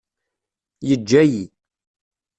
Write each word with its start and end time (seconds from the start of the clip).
Yeǧǧa-yi. 0.87 1.43